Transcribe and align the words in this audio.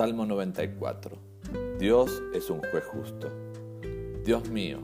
Salmo 0.00 0.24
94. 0.24 1.18
Dios 1.78 2.22
es 2.32 2.48
un 2.48 2.62
juez 2.62 2.82
justo. 2.86 3.28
Dios 4.24 4.48
mío, 4.48 4.78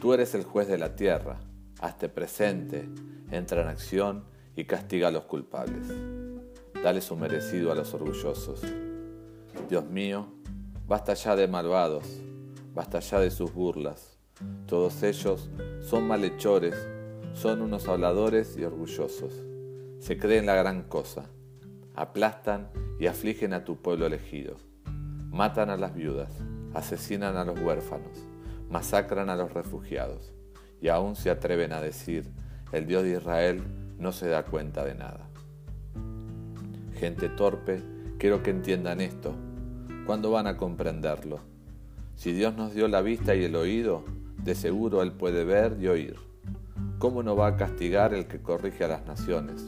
tú 0.00 0.14
eres 0.14 0.36
el 0.36 0.44
juez 0.44 0.68
de 0.68 0.78
la 0.78 0.94
tierra. 0.94 1.40
Hazte 1.80 2.08
presente, 2.08 2.88
entra 3.32 3.62
en 3.62 3.66
acción 3.66 4.24
y 4.54 4.64
castiga 4.66 5.08
a 5.08 5.10
los 5.10 5.24
culpables. 5.24 5.88
Dale 6.80 7.00
su 7.00 7.16
merecido 7.16 7.72
a 7.72 7.74
los 7.74 7.92
orgullosos. 7.92 8.62
Dios 9.68 9.84
mío, 9.86 10.28
basta 10.86 11.14
ya 11.14 11.34
de 11.34 11.48
malvados, 11.48 12.06
basta 12.72 13.00
ya 13.00 13.18
de 13.18 13.32
sus 13.32 13.52
burlas. 13.52 14.16
Todos 14.66 15.02
ellos 15.02 15.50
son 15.80 16.06
malhechores, 16.06 16.76
son 17.34 17.62
unos 17.62 17.88
habladores 17.88 18.56
y 18.56 18.62
orgullosos. 18.62 19.32
Se 19.98 20.16
creen 20.16 20.46
la 20.46 20.54
gran 20.54 20.84
cosa 20.84 21.28
aplastan 21.94 22.68
y 22.98 23.06
afligen 23.06 23.52
a 23.52 23.64
tu 23.64 23.76
pueblo 23.76 24.06
elegido. 24.06 24.56
Matan 25.30 25.70
a 25.70 25.76
las 25.76 25.94
viudas, 25.94 26.32
asesinan 26.74 27.36
a 27.36 27.44
los 27.44 27.58
huérfanos, 27.58 28.26
masacran 28.70 29.30
a 29.30 29.36
los 29.36 29.52
refugiados, 29.52 30.32
y 30.80 30.88
aún 30.88 31.16
se 31.16 31.30
atreven 31.30 31.72
a 31.72 31.80
decir, 31.80 32.30
el 32.72 32.86
Dios 32.86 33.02
de 33.02 33.16
Israel 33.16 33.62
no 33.98 34.12
se 34.12 34.28
da 34.28 34.44
cuenta 34.44 34.84
de 34.84 34.94
nada. 34.94 35.28
Gente 36.98 37.28
torpe, 37.28 37.82
quiero 38.18 38.42
que 38.42 38.50
entiendan 38.50 39.00
esto. 39.00 39.34
¿Cuándo 40.06 40.30
van 40.30 40.46
a 40.46 40.56
comprenderlo? 40.56 41.40
Si 42.16 42.32
Dios 42.32 42.54
nos 42.56 42.74
dio 42.74 42.88
la 42.88 43.02
vista 43.02 43.34
y 43.34 43.44
el 43.44 43.56
oído, 43.56 44.04
de 44.42 44.54
seguro 44.54 45.02
Él 45.02 45.12
puede 45.12 45.44
ver 45.44 45.76
y 45.80 45.88
oír. 45.88 46.16
¿Cómo 46.98 47.22
no 47.22 47.36
va 47.36 47.48
a 47.48 47.56
castigar 47.56 48.14
el 48.14 48.26
que 48.26 48.40
corrige 48.40 48.84
a 48.84 48.88
las 48.88 49.06
naciones? 49.06 49.64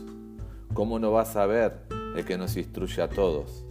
¿Cómo 0.72 0.98
no 0.98 1.12
va 1.12 1.22
a 1.22 1.26
saber 1.26 1.82
el 2.14 2.24
que 2.24 2.38
nos 2.38 2.56
instruye 2.56 3.02
a 3.02 3.08
todos. 3.08 3.64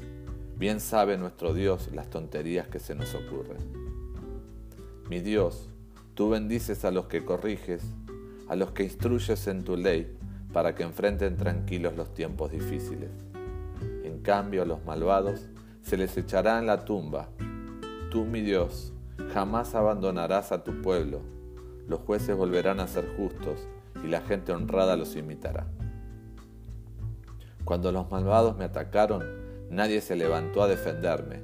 Bien 0.57 0.79
sabe 0.79 1.17
nuestro 1.17 1.53
Dios 1.53 1.89
las 1.93 2.09
tonterías 2.09 2.67
que 2.67 2.79
se 2.79 2.95
nos 2.95 3.15
ocurren. 3.15 3.57
Mi 5.09 5.19
Dios, 5.19 5.69
tú 6.13 6.29
bendices 6.29 6.85
a 6.85 6.91
los 6.91 7.07
que 7.07 7.25
corriges, 7.25 7.83
a 8.47 8.55
los 8.55 8.71
que 8.71 8.83
instruyes 8.83 9.47
en 9.47 9.63
tu 9.63 9.77
ley, 9.77 10.17
para 10.51 10.75
que 10.75 10.83
enfrenten 10.83 11.37
tranquilos 11.37 11.95
los 11.95 12.13
tiempos 12.13 12.51
difíciles. 12.51 13.09
En 14.03 14.19
cambio, 14.19 14.61
a 14.61 14.65
los 14.65 14.83
malvados 14.85 15.49
se 15.81 15.97
les 15.97 16.15
echará 16.17 16.59
en 16.59 16.67
la 16.67 16.85
tumba. 16.85 17.29
Tú, 18.11 18.25
mi 18.25 18.41
Dios, 18.41 18.93
jamás 19.33 19.75
abandonarás 19.75 20.51
a 20.51 20.63
tu 20.63 20.81
pueblo. 20.81 21.21
Los 21.87 21.99
jueces 22.01 22.37
volverán 22.37 22.79
a 22.79 22.87
ser 22.87 23.15
justos 23.17 23.67
y 24.03 24.07
la 24.07 24.21
gente 24.21 24.51
honrada 24.53 24.95
los 24.95 25.15
imitará. 25.15 25.67
Cuando 27.65 27.91
los 27.91 28.11
malvados 28.11 28.57
me 28.57 28.65
atacaron, 28.65 29.23
nadie 29.69 30.01
se 30.01 30.15
levantó 30.15 30.63
a 30.63 30.67
defenderme, 30.67 31.41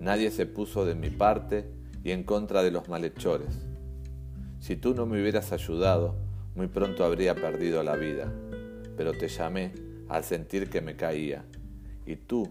nadie 0.00 0.30
se 0.30 0.46
puso 0.46 0.84
de 0.84 0.94
mi 0.94 1.10
parte 1.10 1.70
y 2.02 2.10
en 2.10 2.24
contra 2.24 2.62
de 2.62 2.70
los 2.70 2.88
malhechores. 2.88 3.66
Si 4.58 4.76
tú 4.76 4.94
no 4.94 5.06
me 5.06 5.20
hubieras 5.20 5.52
ayudado, 5.52 6.16
muy 6.54 6.66
pronto 6.66 7.04
habría 7.04 7.34
perdido 7.34 7.82
la 7.82 7.96
vida, 7.96 8.32
pero 8.96 9.12
te 9.12 9.28
llamé 9.28 9.72
al 10.08 10.24
sentir 10.24 10.68
que 10.68 10.80
me 10.80 10.96
caía, 10.96 11.44
y 12.04 12.16
tú, 12.16 12.50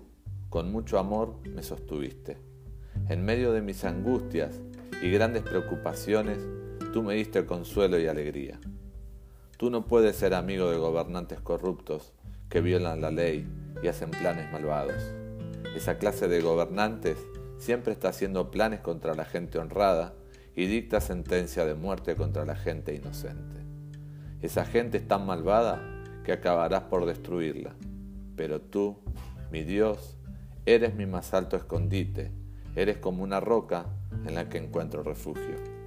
con 0.49 0.71
mucho 0.71 0.97
amor, 0.97 1.35
me 1.43 1.61
sostuviste. 1.61 2.37
En 3.09 3.25
medio 3.25 3.51
de 3.51 3.61
mis 3.61 3.83
angustias 3.83 4.61
y 5.03 5.11
grandes 5.11 5.43
preocupaciones, 5.43 6.39
tú 6.93 7.03
me 7.03 7.15
diste 7.15 7.45
consuelo 7.45 7.99
y 7.99 8.07
alegría. 8.07 8.59
Tú 9.57 9.69
no 9.69 9.85
puedes 9.85 10.15
ser 10.15 10.33
amigo 10.33 10.71
de 10.71 10.77
gobernantes 10.77 11.41
corruptos, 11.41 12.13
que 12.49 12.61
violan 12.61 13.01
la 13.01 13.11
ley 13.11 13.47
y 13.81 13.87
hacen 13.87 14.11
planes 14.11 14.51
malvados. 14.51 15.01
Esa 15.75 15.97
clase 15.97 16.27
de 16.27 16.41
gobernantes 16.41 17.17
siempre 17.57 17.93
está 17.93 18.09
haciendo 18.09 18.51
planes 18.51 18.79
contra 18.79 19.13
la 19.13 19.25
gente 19.25 19.59
honrada 19.59 20.13
y 20.55 20.65
dicta 20.65 20.99
sentencia 20.99 21.65
de 21.65 21.75
muerte 21.75 22.15
contra 22.15 22.45
la 22.45 22.55
gente 22.55 22.93
inocente. 22.93 23.61
Esa 24.41 24.65
gente 24.65 24.97
es 24.97 25.07
tan 25.07 25.25
malvada 25.25 25.81
que 26.23 26.31
acabarás 26.31 26.83
por 26.83 27.05
destruirla. 27.05 27.75
Pero 28.35 28.61
tú, 28.61 28.99
mi 29.51 29.63
Dios, 29.63 30.17
eres 30.65 30.95
mi 30.95 31.05
más 31.05 31.33
alto 31.33 31.55
escondite, 31.55 32.31
eres 32.75 32.97
como 32.97 33.23
una 33.23 33.39
roca 33.39 33.85
en 34.25 34.35
la 34.35 34.49
que 34.49 34.57
encuentro 34.57 35.03
refugio. 35.03 35.78